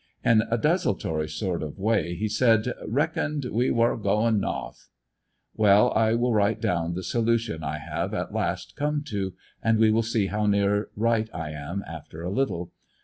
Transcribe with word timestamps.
In 0.25 0.41
a 0.49 0.57
desul 0.57 0.99
tory 0.99 1.29
sort 1.29 1.61
of 1.61 1.77
way 1.77 2.15
he 2.15 2.27
said 2.27 2.65
he 2.65 2.71
"reckoned 2.87 3.45
we 3.51 3.69
war 3.69 3.95
goin' 3.95 4.39
nawth." 4.39 4.89
Well, 5.53 5.93
I 5.93 6.15
will 6.15 6.33
write 6.33 6.59
down 6.59 6.95
the 6.95 7.03
solution 7.03 7.63
I 7.63 7.77
have 7.77 8.11
at 8.11 8.33
last 8.33 8.75
come 8.75 9.03
to, 9.09 9.35
and 9.61 9.77
we 9.77 9.91
will 9.91 10.01
see 10.01 10.25
how 10.25 10.47
near 10.47 10.89
right 10.95 11.29
I 11.35 11.51
am 11.51 11.83
after 11.85 12.23
a 12.23 12.31
little. 12.31 12.71